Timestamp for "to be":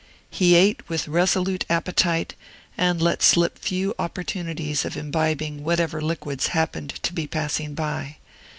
7.03-7.27